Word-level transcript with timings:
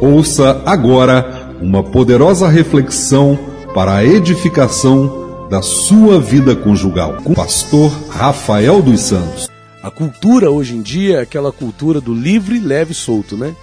Ouça 0.00 0.62
agora 0.64 1.56
uma 1.60 1.82
poderosa 1.82 2.48
reflexão 2.48 3.36
para 3.74 3.96
a 3.96 4.04
edificação 4.04 5.48
da 5.50 5.60
sua 5.60 6.20
vida 6.20 6.54
conjugal 6.54 7.16
com 7.24 7.32
o 7.32 7.34
pastor 7.34 7.90
Rafael 8.08 8.80
dos 8.80 9.00
Santos. 9.00 9.48
A 9.82 9.90
cultura 9.90 10.52
hoje 10.52 10.76
em 10.76 10.82
dia 10.82 11.16
é 11.16 11.20
aquela 11.22 11.50
cultura 11.50 12.00
do 12.00 12.14
livre, 12.14 12.60
leve 12.60 12.92
e 12.92 12.94
solto, 12.94 13.36
né? 13.36 13.56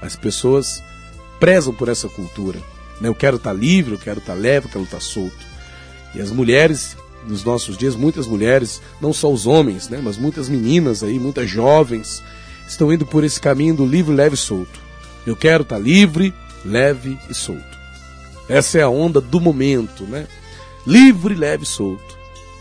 As 0.00 0.16
pessoas 0.16 0.82
prezam 1.38 1.74
por 1.74 1.90
essa 1.90 2.08
cultura. 2.08 2.58
Né? 2.98 3.08
Eu 3.08 3.14
quero 3.14 3.36
estar 3.36 3.50
tá 3.50 3.56
livre, 3.56 3.92
eu 3.92 3.98
quero 3.98 4.20
estar 4.20 4.32
tá 4.32 4.38
leve, 4.38 4.66
eu 4.66 4.70
quero 4.70 4.84
estar 4.84 4.96
tá 4.96 5.02
solto. 5.02 5.44
E 6.14 6.20
as 6.20 6.30
mulheres, 6.30 6.96
nos 7.28 7.44
nossos 7.44 7.76
dias, 7.76 7.94
muitas 7.94 8.26
mulheres, 8.26 8.80
não 9.02 9.12
só 9.12 9.30
os 9.30 9.46
homens, 9.46 9.90
né? 9.90 10.00
mas 10.02 10.16
muitas 10.16 10.48
meninas 10.48 11.02
aí, 11.02 11.18
muitas 11.18 11.50
jovens, 11.50 12.22
estão 12.66 12.90
indo 12.90 13.04
por 13.04 13.22
esse 13.22 13.38
caminho 13.38 13.74
do 13.74 13.84
livre, 13.84 14.14
leve 14.14 14.34
e 14.34 14.38
solto. 14.38 14.83
Eu 15.26 15.36
quero 15.36 15.62
estar 15.62 15.78
livre, 15.78 16.34
leve 16.64 17.18
e 17.28 17.34
solto. 17.34 17.78
Essa 18.48 18.78
é 18.78 18.82
a 18.82 18.88
onda 18.88 19.20
do 19.20 19.40
momento, 19.40 20.04
né? 20.04 20.26
Livre, 20.86 21.34
leve 21.34 21.64
e 21.64 21.66
solto. 21.66 22.18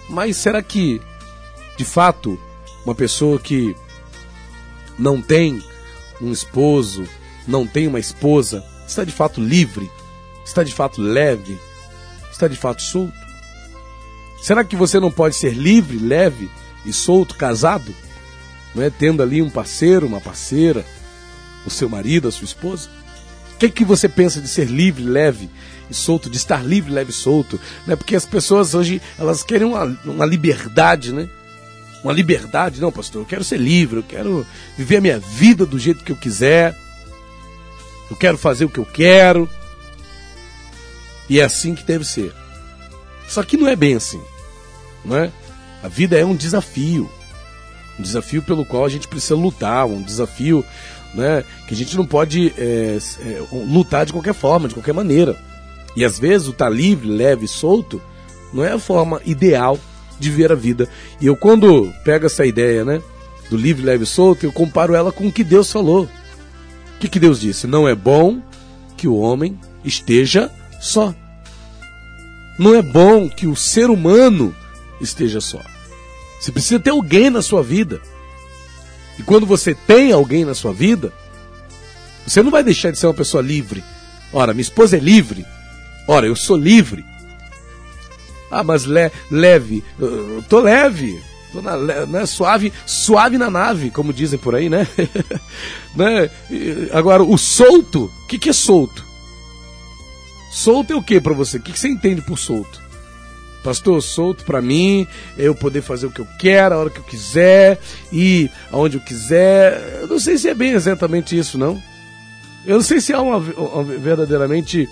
Mas 0.09 0.38
será 0.38 0.62
que, 0.62 1.02
de 1.77 1.84
fato, 1.84 2.39
uma 2.86 2.95
pessoa 2.95 3.39
que 3.39 3.76
não 4.98 5.22
tem 5.22 5.62
um 6.22 6.31
esposo, 6.31 7.08
não 7.48 7.67
tem 7.67 7.88
uma 7.88 7.99
esposa, 7.99 8.64
está 8.88 9.03
de 9.03 9.11
fato 9.11 9.41
livre? 9.41 9.91
Está 10.45 10.64
de 10.64 10.73
fato 10.73 11.02
leve? 11.02 11.58
Está 12.31 12.48
de 12.48 12.55
fato 12.55 12.81
solto? 12.81 13.14
Será 14.41 14.64
que 14.64 14.75
você 14.75 15.00
não 15.00 15.11
pode 15.11 15.36
ser 15.36 15.53
livre, 15.53 15.98
leve 15.98 16.50
e 16.86 16.91
solto, 16.91 17.36
casado? 17.36 17.94
Não 18.75 18.84
é? 18.84 18.89
Tendo 18.89 19.23
ali 19.23 19.41
um 19.41 19.50
parceiro, 19.50 20.05
uma 20.05 20.20
parceira, 20.20 20.86
o 21.66 21.70
seu 21.70 21.90
marido, 21.90 22.27
a 22.27 22.31
sua 22.31 22.45
esposa? 22.45 22.90
O 23.55 23.58
que, 23.58 23.67
é 23.67 23.70
que 23.70 23.85
você 23.85 24.09
pensa 24.09 24.41
de 24.41 24.47
ser 24.47 24.67
livre, 24.67 25.03
leve 25.03 25.50
e 25.89 25.94
solto, 25.94 26.30
de 26.30 26.38
estar 26.38 26.66
livre, 26.66 26.92
leve 26.92 27.11
e 27.11 27.14
solto? 27.14 27.59
Né? 27.88 27.95
Porque 27.95 28.16
as 28.16 28.25
pessoas 28.25 28.73
hoje 28.73 29.02
elas 29.17 29.44
querem 29.44 29.67
uma, 29.67 29.86
uma 30.05 30.25
liberdade, 30.25 31.14
né? 31.14 31.30
Uma 32.03 32.11
liberdade, 32.11 32.81
não, 32.81 32.92
pastor, 32.92 33.22
eu 33.22 33.25
quero 33.25 33.44
ser 33.45 33.58
livre, 33.58 33.97
eu 33.97 34.03
quero 34.03 34.45
viver 34.78 34.97
a 34.97 35.02
minha 35.02 35.20
vida 35.20 35.66
do 35.66 35.80
jeito 35.80 36.03
que 36.03 36.11
eu 36.11 36.17
quiser, 36.17 36.78
eu 38.11 38.17
quero 38.17 38.38
fazer 38.38 38.66
o 38.66 38.70
que 38.70 38.80
eu 38.80 38.86
quero, 38.86 39.50
e 41.30 41.39
é 41.39 41.44
assim 41.45 41.73
que 41.73 41.83
deve 41.83 42.03
ser. 42.03 42.33
Só 43.25 43.42
que 43.42 43.55
não 43.55 43.70
é 43.70 43.75
bem 43.75 43.95
assim, 43.95 44.22
não 45.05 45.16
é? 45.16 45.31
A 45.81 45.88
vida 45.88 46.17
é 46.17 46.25
um 46.25 46.36
desafio, 46.36 47.09
um 47.98 48.03
desafio 48.03 48.42
pelo 48.42 48.66
qual 48.66 48.83
a 48.83 48.89
gente 48.89 49.08
precisa 49.08 49.36
lutar, 49.36 49.86
um 49.86 50.02
desafio 50.02 50.66
né? 51.14 51.44
Que 51.67 51.73
a 51.73 51.78
gente 51.78 51.95
não 51.95 52.06
pode 52.06 52.53
é, 52.58 52.97
é, 53.22 53.44
lutar 53.52 54.06
de 54.06 54.14
qualquer 54.14 54.33
forma, 54.33 54.67
de 54.67 54.73
qualquer 54.73 54.94
maneira. 54.94 55.38
E 55.95 56.03
às 56.03 56.17
vezes 56.17 56.47
o 56.47 56.52
estar 56.52 56.66
tá 56.66 56.72
livre, 56.72 57.08
leve, 57.08 57.47
solto, 57.47 58.02
não 58.53 58.64
é 58.64 58.73
a 58.73 58.80
forma 58.80 59.22
ideal 59.25 59.80
de 60.20 60.30
ver 60.30 60.52
a 60.52 60.55
vida. 60.55 60.88
E 61.22 61.25
eu 61.25 61.36
quando 61.36 61.92
pego 62.03 62.25
essa 62.25 62.45
ideia, 62.45 62.83
né, 62.83 63.02
do 63.50 63.58
livre, 63.58 63.86
leve, 63.86 64.05
solto, 64.05 64.45
eu 64.45 64.52
comparo 64.52 64.95
ela 64.95 65.11
com 65.11 65.28
o 65.28 65.31
que 65.31 65.44
Deus 65.44 65.72
falou. 65.72 66.05
O 66.95 67.00
que, 67.00 67.08
que 67.08 67.20
Deus 67.20 67.39
disse? 67.39 67.67
Não 67.67 67.88
é 67.88 67.94
bom 67.94 68.42
que 68.95 69.08
o 69.08 69.17
homem 69.17 69.59
esteja 69.83 70.50
só. 70.80 71.14
Não 72.58 72.73
é 72.75 72.81
bom 72.81 73.30
que 73.30 73.48
o 73.48 73.55
ser 73.55 73.89
humano 73.89 74.55
esteja 75.02 75.42
só. 75.42 75.59
Você 76.39 76.52
precisa 76.52 76.80
ter 76.80 76.92
alguém 76.92 77.30
na 77.30 77.42
sua 77.42 77.64
vida. 77.64 78.02
E 79.19 79.23
quando 79.23 79.45
você 79.45 79.75
tem 79.75 80.11
alguém 80.11 80.45
na 80.45 80.56
sua 80.56 80.73
vida, 80.73 81.14
você 82.25 82.42
não 82.42 82.52
vai 82.52 82.64
deixar 82.64 82.92
de 82.92 82.97
ser 82.97 83.08
uma 83.08 83.14
pessoa 83.14 83.44
livre. 83.44 83.83
Ora, 84.31 84.53
minha 84.53 84.61
esposa 84.61 84.97
é 84.97 85.00
livre. 85.00 85.45
Ora, 86.08 86.25
eu 86.25 86.36
sou 86.36 86.58
livre. 86.58 87.05
Ah, 88.49 88.64
mas 88.64 88.83
le 88.83 89.11
leve. 89.30 89.83
Eu 89.99 90.43
tô 90.48 90.60
leve. 90.60 91.20
Tô 91.52 91.61
na, 91.61 91.77
né, 91.77 92.26
suave, 92.26 92.73
suave 92.83 93.37
na 93.37 93.49
nave, 93.49 93.92
como 93.92 94.11
dizem 94.11 94.39
por 94.39 94.55
aí, 94.55 94.70
né? 94.70 94.87
né? 95.95 96.30
Agora, 96.92 97.21
o 97.21 97.37
solto, 97.37 98.05
o 98.05 98.27
que, 98.27 98.39
que 98.39 98.49
é 98.49 98.54
solto? 98.54 99.05
Solto 100.52 100.93
é 100.93 100.95
o 100.95 101.04
que 101.04 101.21
para 101.21 101.33
você? 101.33 101.58
O 101.58 101.61
que, 101.61 101.71
que 101.71 101.80
você 101.80 101.89
entende 101.89 102.21
por 102.21 102.39
solto? 102.39 102.82
Pastor, 103.63 104.01
solto 104.01 104.43
para 104.43 104.61
mim, 104.61 105.07
eu 105.37 105.55
poder 105.55 105.81
fazer 105.81 106.07
o 106.07 106.11
que 106.11 106.19
eu 106.19 106.27
quero, 106.37 106.75
a 106.75 106.77
hora 106.77 106.89
que 106.89 106.99
eu 106.99 107.03
quiser, 107.03 107.79
ir 108.11 108.51
aonde 108.69 108.97
eu 108.97 109.01
quiser. 109.01 109.99
Eu 110.01 110.07
não 110.07 110.19
sei 110.19 110.37
se 110.37 110.49
é 110.49 110.53
bem 110.53 110.71
exatamente 110.71 111.37
isso, 111.37 111.57
não. 111.57 111.81
Eu 112.65 112.75
não 112.75 112.83
sei 112.83 112.99
se 112.99 113.13
há 113.13 113.21
uma, 113.21 113.37
uma 113.37 113.83
verdadeiramente 113.83 114.89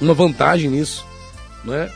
uma 0.00 0.12
vantagem 0.12 0.70
nisso, 0.70 1.04
não 1.64 1.74
é? 1.74 1.90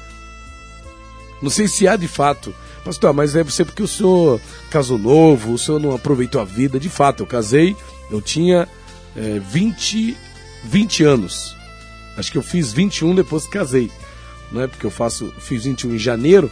Não 1.42 1.50
sei 1.50 1.68
se 1.68 1.86
há 1.86 1.94
de 1.94 2.08
fato. 2.08 2.54
Pastor, 2.82 3.12
mas 3.12 3.36
é 3.36 3.42
você 3.42 3.64
porque 3.64 3.82
o 3.82 3.88
senhor 3.88 4.40
casou 4.70 4.98
novo, 4.98 5.52
o 5.52 5.58
senhor 5.58 5.78
não 5.78 5.94
aproveitou 5.94 6.40
a 6.40 6.44
vida. 6.44 6.80
De 6.80 6.88
fato, 6.88 7.22
eu 7.22 7.26
casei, 7.26 7.76
eu 8.10 8.20
tinha 8.20 8.66
é, 9.14 9.38
20, 9.38 10.16
20 10.64 11.04
anos. 11.04 11.54
Acho 12.16 12.32
que 12.32 12.38
eu 12.38 12.42
fiz 12.42 12.72
21 12.72 13.14
depois 13.14 13.44
que 13.44 13.52
casei 13.52 13.90
né? 14.54 14.66
Porque 14.66 14.86
eu 14.86 14.90
faço, 14.90 15.32
fiz 15.38 15.64
21 15.64 15.94
em 15.94 15.98
janeiro, 15.98 16.50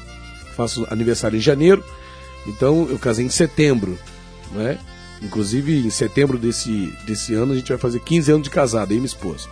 faço 0.56 0.86
aniversário 0.90 1.36
em 1.36 1.40
janeiro, 1.40 1.82
então 2.46 2.88
eu 2.90 2.98
casei 2.98 3.24
em 3.24 3.30
setembro, 3.30 3.98
né? 4.52 4.78
Inclusive 5.22 5.78
em 5.78 5.90
setembro 5.90 6.36
desse, 6.36 6.92
desse 7.06 7.32
ano 7.34 7.52
a 7.52 7.56
gente 7.56 7.68
vai 7.68 7.78
fazer 7.78 8.00
15 8.00 8.32
anos 8.32 8.44
de 8.44 8.50
casado, 8.50 8.90
aí 8.90 8.96
minha 8.96 9.06
esposa. 9.06 9.48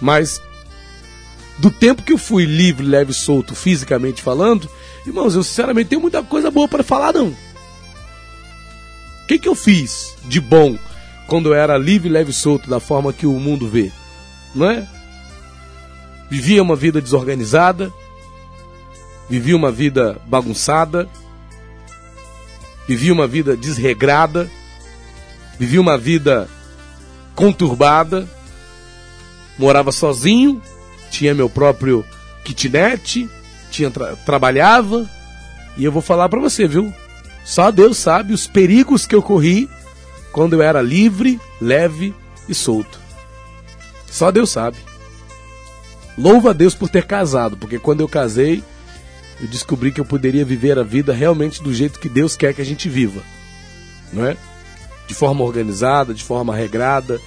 Mas 0.00 0.42
do 1.58 1.70
tempo 1.70 2.02
que 2.02 2.12
eu 2.12 2.18
fui 2.18 2.44
livre, 2.44 2.84
leve, 2.84 3.12
solto, 3.12 3.54
fisicamente 3.54 4.20
falando, 4.20 4.68
irmãos, 5.06 5.34
eu 5.34 5.44
sinceramente 5.44 5.90
tenho 5.90 6.00
muita 6.00 6.22
coisa 6.22 6.50
boa 6.50 6.66
para 6.66 6.82
falar 6.82 7.12
não. 7.12 7.28
O 7.28 9.26
que, 9.28 9.38
que 9.38 9.48
eu 9.48 9.54
fiz 9.54 10.16
de 10.24 10.40
bom 10.40 10.76
quando 11.28 11.50
eu 11.50 11.54
era 11.54 11.78
livre, 11.78 12.08
leve, 12.08 12.32
solto 12.32 12.68
da 12.68 12.80
forma 12.80 13.12
que 13.12 13.26
o 13.26 13.38
mundo 13.38 13.68
vê? 13.68 13.92
Não 14.54 14.68
é? 14.68 14.86
Vivia 16.32 16.62
uma 16.62 16.74
vida 16.74 16.98
desorganizada, 16.98 17.92
vivia 19.28 19.54
uma 19.54 19.70
vida 19.70 20.18
bagunçada, 20.24 21.06
vivia 22.88 23.12
uma 23.12 23.26
vida 23.26 23.54
desregrada, 23.54 24.50
vivia 25.58 25.78
uma 25.78 25.98
vida 25.98 26.48
conturbada, 27.34 28.26
morava 29.58 29.92
sozinho, 29.92 30.62
tinha 31.10 31.34
meu 31.34 31.50
próprio 31.50 32.02
kitnet, 32.42 33.28
tinha 33.70 33.90
tra 33.90 34.16
trabalhava, 34.24 35.06
e 35.76 35.84
eu 35.84 35.92
vou 35.92 36.00
falar 36.00 36.30
para 36.30 36.40
você, 36.40 36.66
viu? 36.66 36.90
Só 37.44 37.70
Deus 37.70 37.98
sabe 37.98 38.32
os 38.32 38.46
perigos 38.46 39.04
que 39.04 39.14
eu 39.14 39.22
corri 39.22 39.68
quando 40.32 40.54
eu 40.54 40.62
era 40.62 40.80
livre, 40.80 41.38
leve 41.60 42.14
e 42.48 42.54
solto. 42.54 42.98
Só 44.10 44.30
Deus 44.30 44.48
sabe. 44.48 44.78
Louva 46.16 46.50
a 46.50 46.52
Deus 46.52 46.74
por 46.74 46.88
ter 46.88 47.04
casado, 47.04 47.56
porque 47.56 47.78
quando 47.78 48.00
eu 48.00 48.08
casei, 48.08 48.62
eu 49.40 49.48
descobri 49.48 49.90
que 49.90 50.00
eu 50.00 50.04
poderia 50.04 50.44
viver 50.44 50.78
a 50.78 50.82
vida 50.82 51.12
realmente 51.12 51.62
do 51.62 51.72
jeito 51.74 51.98
que 51.98 52.08
Deus 52.08 52.36
quer 52.36 52.54
que 52.54 52.60
a 52.60 52.64
gente 52.64 52.88
viva, 52.88 53.22
não 54.12 54.26
é? 54.26 54.36
De 55.06 55.14
forma 55.14 55.42
organizada, 55.42 56.14
de 56.14 56.22
forma 56.22 56.54
regrada. 56.54 57.20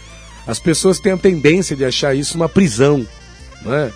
As 0.47 0.59
pessoas 0.59 0.99
têm 0.99 1.13
a 1.13 1.17
tendência 1.17 1.75
de 1.75 1.83
achar 1.83 2.15
isso 2.15 2.35
uma 2.35 2.47
prisão, 2.47 3.05
não 3.63 3.73
é? 3.73 3.91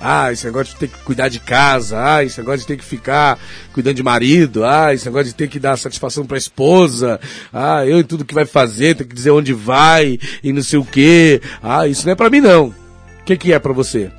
Ah, 0.00 0.32
esse 0.32 0.46
negócio 0.46 0.74
de 0.74 0.78
ter 0.78 0.88
que 0.88 0.98
cuidar 1.02 1.28
de 1.28 1.40
casa, 1.40 1.98
ah, 2.00 2.24
esse 2.24 2.38
negócio 2.38 2.60
de 2.60 2.66
ter 2.68 2.76
que 2.76 2.84
ficar 2.84 3.36
cuidando 3.72 3.96
de 3.96 4.02
marido, 4.02 4.64
ah, 4.64 4.94
esse 4.94 5.04
negócio 5.06 5.26
de 5.26 5.34
ter 5.34 5.48
que 5.48 5.58
dar 5.58 5.76
satisfação 5.76 6.24
para 6.24 6.36
a 6.36 6.38
esposa, 6.38 7.20
ah, 7.52 7.84
eu 7.84 7.98
e 7.98 8.04
tudo 8.04 8.24
que 8.24 8.34
vai 8.34 8.46
fazer, 8.46 8.94
tem 8.94 9.06
que 9.06 9.14
dizer 9.14 9.32
onde 9.32 9.52
vai 9.52 10.18
e 10.42 10.52
não 10.52 10.62
sei 10.62 10.78
o 10.78 10.84
quê. 10.84 11.42
Ah, 11.60 11.88
isso 11.88 12.06
não 12.06 12.12
é 12.12 12.16
para 12.16 12.30
mim 12.30 12.40
não. 12.40 12.68
O 12.68 13.24
que, 13.26 13.36
que 13.36 13.52
é 13.52 13.58
para 13.58 13.72
você? 13.72 14.10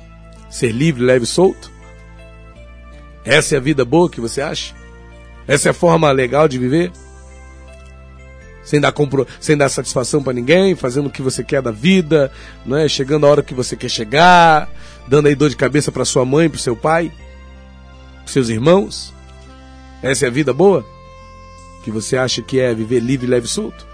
Ser 0.50 0.72
livre, 0.72 1.02
leve 1.02 1.24
e 1.24 1.28
solto? 1.28 1.70
Essa 3.24 3.54
é 3.54 3.58
a 3.58 3.60
vida 3.60 3.84
boa 3.84 4.10
que 4.10 4.20
você 4.20 4.40
acha? 4.40 4.74
Essa 5.46 5.68
é 5.68 5.70
a 5.70 5.74
forma 5.74 6.10
legal 6.10 6.48
de 6.48 6.58
viver? 6.58 6.90
Sem 8.62 8.80
dar, 8.80 8.92
compro... 8.92 9.26
Sem 9.40 9.56
dar 9.56 9.68
satisfação 9.68 10.22
para 10.22 10.32
ninguém, 10.32 10.74
fazendo 10.74 11.06
o 11.06 11.10
que 11.10 11.22
você 11.22 11.42
quer 11.42 11.62
da 11.62 11.70
vida, 11.70 12.30
não 12.64 12.76
é? 12.76 12.88
chegando 12.88 13.26
a 13.26 13.30
hora 13.30 13.42
que 13.42 13.54
você 13.54 13.76
quer 13.76 13.88
chegar, 13.88 14.68
dando 15.08 15.26
aí 15.26 15.34
dor 15.34 15.48
de 15.48 15.56
cabeça 15.56 15.90
para 15.90 16.04
sua 16.04 16.24
mãe, 16.24 16.48
para 16.48 16.58
seu 16.58 16.76
pai, 16.76 17.12
para 18.24 18.32
seus 18.32 18.48
irmãos? 18.48 19.12
Essa 20.02 20.26
é 20.26 20.28
a 20.28 20.32
vida 20.32 20.52
boa? 20.52 20.84
Que 21.84 21.90
você 21.90 22.16
acha 22.16 22.42
que 22.42 22.60
é 22.60 22.74
viver 22.74 23.00
livre, 23.00 23.26
leve 23.26 23.46
e 23.46 23.50
solto? 23.50 23.86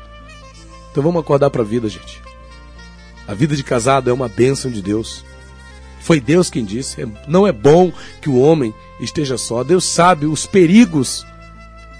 Então 0.91 1.02
vamos 1.02 1.20
acordar 1.20 1.50
para 1.50 1.62
a 1.62 1.64
vida, 1.64 1.88
gente. 1.88 2.23
A 3.29 3.35
vida 3.35 3.56
de 3.56 3.62
casado 3.62 4.09
é 4.09 4.12
uma 4.12 4.29
bênção 4.29 4.70
de 4.70 4.81
Deus. 4.81 5.25
Foi 6.06 6.20
Deus 6.20 6.49
quem 6.49 6.64
disse: 6.64 7.05
não 7.26 7.49
é 7.49 7.50
bom 7.50 7.93
que 8.23 8.31
o 8.31 8.38
homem 8.38 8.73
esteja 9.00 9.37
só. 9.37 9.64
Deus 9.64 9.85
sabe 9.85 10.25
os 10.25 10.47
perigos 10.47 11.26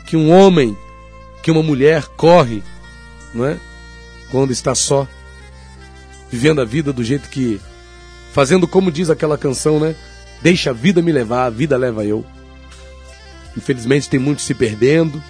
que 0.07 0.17
um 0.17 0.31
homem, 0.31 0.79
que 1.43 1.51
uma 1.51 1.61
mulher 1.61 2.07
corre, 2.17 2.63
não 3.35 3.45
é? 3.45 3.59
Quando 4.31 4.53
está 4.53 4.77
só. 4.77 5.09
vivendo 6.31 6.61
a 6.61 6.65
vida 6.65 6.93
do 6.93 7.03
jeito 7.03 7.29
que. 7.29 7.61
Fazendo 8.33 8.69
como 8.69 8.93
diz 8.93 9.11
aquela 9.11 9.37
canção, 9.37 9.81
né? 9.81 9.97
Deixa 10.41 10.71
a 10.71 10.73
vida 10.73 11.03
me 11.03 11.11
levar, 11.11 11.47
a 11.47 11.51
vida 11.51 11.77
leva 11.77 12.05
eu. 12.05 12.25
Infelizmente 13.57 14.09
tem 14.09 14.21
muitos 14.21 14.45
se 14.45 14.55
perdendo, 14.55 15.21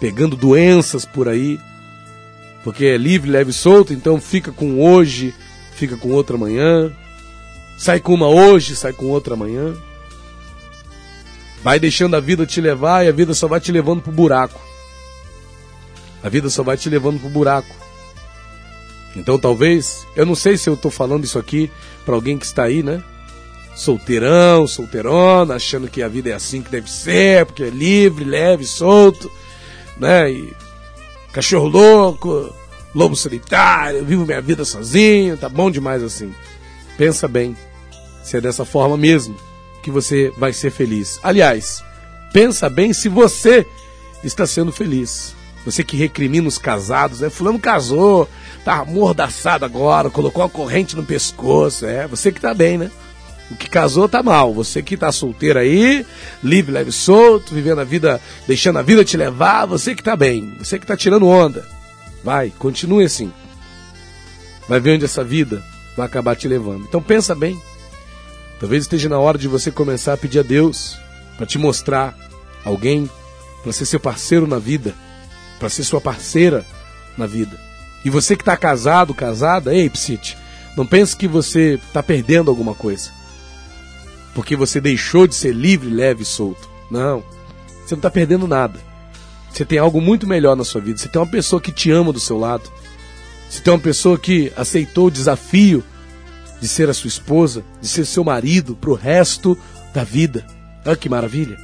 pegando 0.00 0.36
doenças 0.36 1.06
por 1.06 1.30
aí, 1.30 1.58
porque 2.62 2.84
é 2.84 2.98
livre, 2.98 3.30
leve 3.30 3.52
e 3.52 3.54
solto, 3.54 3.94
então 3.94 4.20
fica 4.20 4.52
com 4.52 4.84
hoje, 4.84 5.32
fica 5.72 5.96
com 5.96 6.10
outra 6.10 6.36
amanhã, 6.36 6.92
sai 7.78 8.00
com 8.00 8.12
uma 8.12 8.28
hoje, 8.28 8.74
sai 8.74 8.92
com 8.92 9.06
outra 9.06 9.34
amanhã. 9.34 9.74
Vai 11.62 11.78
deixando 11.78 12.16
a 12.16 12.20
vida 12.20 12.44
te 12.44 12.60
levar 12.60 13.06
e 13.06 13.08
a 13.08 13.12
vida 13.12 13.32
só 13.32 13.46
vai 13.46 13.60
te 13.60 13.70
levando 13.70 14.02
pro 14.02 14.12
buraco. 14.12 14.60
A 16.22 16.28
vida 16.28 16.50
só 16.50 16.64
vai 16.64 16.76
te 16.76 16.90
levando 16.90 17.20
pro 17.20 17.30
buraco. 17.30 17.74
Então 19.16 19.38
talvez, 19.38 20.06
eu 20.16 20.26
não 20.26 20.34
sei 20.34 20.56
se 20.56 20.68
eu 20.68 20.74
estou 20.74 20.90
falando 20.90 21.24
isso 21.24 21.38
aqui 21.38 21.70
para 22.04 22.14
alguém 22.14 22.36
que 22.36 22.44
está 22.44 22.64
aí, 22.64 22.82
né? 22.82 23.02
Solteirão, 23.74 24.66
solteirona, 24.66 25.54
achando 25.54 25.88
que 25.88 26.02
a 26.02 26.08
vida 26.08 26.30
é 26.30 26.32
assim 26.32 26.60
que 26.60 26.70
deve 26.70 26.90
ser, 26.90 27.46
porque 27.46 27.62
é 27.62 27.70
livre, 27.70 28.24
leve, 28.24 28.64
solto, 28.64 29.30
né? 29.96 30.30
E 30.30 30.52
cachorro 31.32 31.68
louco, 31.68 32.52
lobo 32.92 33.14
solitário, 33.14 34.04
vivo 34.04 34.26
minha 34.26 34.40
vida 34.40 34.64
sozinho, 34.64 35.36
tá 35.36 35.48
bom 35.48 35.70
demais 35.70 36.02
assim. 36.02 36.34
Pensa 36.96 37.28
bem, 37.28 37.56
se 38.28 38.36
é 38.36 38.40
dessa 38.40 38.64
forma 38.64 38.96
mesmo 38.96 39.34
que 39.82 39.90
você 39.90 40.32
vai 40.36 40.52
ser 40.52 40.70
feliz. 40.70 41.18
Aliás, 41.22 41.82
pensa 42.32 42.68
bem 42.68 42.92
se 42.92 43.08
você 43.08 43.66
está 44.22 44.46
sendo 44.46 44.70
feliz. 44.70 45.34
Você 45.64 45.82
que 45.82 45.96
recrimina 45.96 46.46
os 46.46 46.58
casados, 46.58 47.20
né? 47.20 47.30
Fulano 47.30 47.58
casou, 47.58 48.28
tá 48.64 48.76
amordaçado 48.76 49.64
agora, 49.64 50.10
colocou 50.10 50.42
a 50.42 50.48
corrente 50.48 50.96
no 50.96 51.04
pescoço. 51.04 51.86
É, 51.86 52.06
você 52.06 52.30
que 52.30 52.40
tá 52.40 52.54
bem, 52.54 52.78
né? 52.78 52.90
O 53.50 53.56
que 53.56 53.68
casou 53.68 54.08
tá 54.08 54.22
mal. 54.22 54.52
Você 54.54 54.82
que 54.82 54.96
tá 54.96 55.10
solteiro 55.10 55.58
aí, 55.58 56.04
livre, 56.42 56.72
leve, 56.72 56.92
solto, 56.92 57.54
vivendo 57.54 57.80
a 57.80 57.84
vida, 57.84 58.20
deixando 58.46 58.78
a 58.78 58.82
vida 58.82 59.04
te 59.04 59.16
levar, 59.16 59.66
você 59.66 59.94
que 59.94 60.02
tá 60.02 60.14
bem. 60.14 60.54
Você 60.58 60.78
que 60.78 60.86
tá 60.86 60.96
tirando 60.96 61.26
onda. 61.26 61.66
Vai, 62.22 62.52
continue 62.58 63.04
assim. 63.04 63.32
Vai 64.68 64.80
ver 64.80 64.96
onde 64.96 65.06
essa 65.06 65.24
vida 65.24 65.62
vai 65.96 66.06
acabar 66.06 66.36
te 66.36 66.46
levando. 66.46 66.84
Então 66.86 67.02
pensa 67.02 67.34
bem. 67.34 67.60
Talvez 68.60 68.84
esteja 68.84 69.08
na 69.08 69.18
hora 69.18 69.38
de 69.38 69.46
você 69.46 69.70
começar 69.70 70.14
a 70.14 70.16
pedir 70.16 70.40
a 70.40 70.42
Deus 70.42 70.98
para 71.36 71.46
te 71.46 71.58
mostrar 71.58 72.16
alguém 72.64 73.08
para 73.62 73.72
ser 73.72 73.86
seu 73.86 74.00
parceiro 74.00 74.46
na 74.46 74.58
vida, 74.58 74.94
para 75.58 75.68
ser 75.68 75.84
sua 75.84 76.00
parceira 76.00 76.64
na 77.16 77.26
vida. 77.26 77.58
E 78.04 78.10
você 78.10 78.36
que 78.36 78.42
está 78.42 78.56
casado, 78.56 79.14
casada, 79.14 79.74
ei, 79.74 79.88
psite, 79.90 80.36
não 80.76 80.86
pense 80.86 81.16
que 81.16 81.28
você 81.28 81.74
está 81.74 82.02
perdendo 82.02 82.50
alguma 82.50 82.74
coisa. 82.74 83.10
Porque 84.34 84.54
você 84.54 84.80
deixou 84.80 85.26
de 85.26 85.34
ser 85.34 85.52
livre, 85.52 85.90
leve 85.90 86.22
e 86.22 86.26
solto. 86.26 86.68
Não. 86.90 87.22
Você 87.84 87.94
não 87.94 87.98
está 87.98 88.10
perdendo 88.10 88.46
nada. 88.46 88.80
Você 89.50 89.64
tem 89.64 89.78
algo 89.78 90.00
muito 90.00 90.26
melhor 90.26 90.54
na 90.54 90.64
sua 90.64 90.80
vida. 90.80 90.98
Você 90.98 91.08
tem 91.08 91.20
uma 91.20 91.26
pessoa 91.26 91.60
que 91.60 91.72
te 91.72 91.90
ama 91.90 92.12
do 92.12 92.20
seu 92.20 92.38
lado. 92.38 92.70
Você 93.48 93.60
tem 93.60 93.72
uma 93.72 93.80
pessoa 93.80 94.18
que 94.18 94.52
aceitou 94.56 95.06
o 95.06 95.10
desafio 95.10 95.82
de 96.60 96.68
ser 96.68 96.88
a 96.88 96.94
sua 96.94 97.08
esposa, 97.08 97.64
de 97.80 97.88
ser 97.88 98.04
seu 98.04 98.24
marido 98.24 98.74
para 98.74 98.90
o 98.90 98.94
resto 98.94 99.56
da 99.92 100.04
vida. 100.04 100.44
Olha 100.84 100.96
que 100.96 101.08
maravilha. 101.08 101.56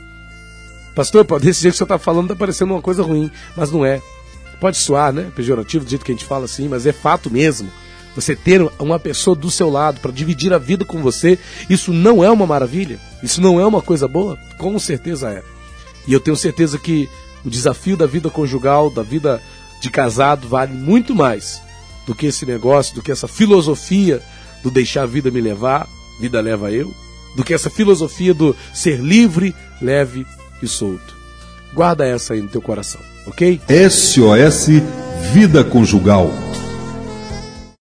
Pastor, 0.94 1.25
desse 1.41 1.62
jeito 1.62 1.75
que 1.75 1.79
você 1.79 1.85
está 1.85 1.99
falando 1.99 2.26
está 2.26 2.37
parecendo 2.37 2.73
uma 2.73 2.82
coisa 2.82 3.02
ruim, 3.02 3.31
mas 3.56 3.70
não 3.70 3.85
é. 3.85 4.00
Pode 4.61 4.76
soar, 4.76 5.12
né? 5.12 5.31
Pejorativo 5.35 5.85
do 5.85 5.91
jeito 5.91 6.05
que 6.05 6.12
a 6.12 6.14
gente 6.14 6.25
fala 6.25 6.44
assim, 6.44 6.69
mas 6.69 6.87
é 6.87 6.93
fato 6.93 7.31
mesmo. 7.31 7.69
Você 8.14 8.37
ter 8.37 8.61
uma 8.79 8.99
pessoa 9.00 9.35
do 9.35 9.50
seu 9.50 9.69
lado 9.69 9.99
para 10.00 10.12
dividir 10.12 10.52
a 10.52 10.58
vida 10.58 10.85
com 10.85 11.02
você, 11.02 11.37
isso 11.69 11.93
não 11.93 12.23
é 12.23 12.31
uma 12.31 12.46
maravilha? 12.46 13.00
Isso 13.23 13.41
não 13.41 13.61
é 13.61 13.67
uma 13.67 13.82
coisa 13.82 14.06
boa? 14.06 14.38
Com 14.56 14.79
certeza 14.79 15.31
é. 15.31 15.43
E 16.06 16.12
eu 16.12 16.20
tenho 16.20 16.37
certeza 16.37 16.79
que 16.79 17.08
o 17.44 17.50
desafio 17.50 17.96
da 17.96 18.06
vida 18.06 18.31
conjugal, 18.31 18.88
da 18.88 19.02
vida 19.02 19.43
de 19.81 19.91
casado, 19.91 20.49
vale 20.49 20.73
muito 20.73 21.12
mais 21.12 21.61
do 22.06 22.14
que 22.14 22.26
esse 22.26 22.46
negócio, 22.46 22.94
do 22.94 23.02
que 23.02 23.11
essa 23.11 23.26
filosofia 23.26 24.23
do 24.64 24.70
deixar 24.70 25.02
a 25.02 25.06
vida 25.06 25.31
me 25.31 25.40
levar, 25.40 25.87
vida 26.19 26.40
leva 26.40 26.72
eu, 26.72 26.93
do 27.37 27.44
que 27.44 27.55
essa 27.55 27.70
filosofia 27.70 28.32
do 28.32 28.56
ser 28.72 28.99
livre, 28.99 29.55
leve 29.81 30.26
e 30.62 30.66
solto. 30.66 31.14
Guarda 31.75 32.06
essa 32.06 32.34
aí 32.34 32.40
no 32.40 32.49
teu 32.49 32.62
coração, 32.62 33.00
ok? 33.26 33.61
SOS 33.90 34.69
Vida 35.32 35.62
Conjugal 35.62 36.44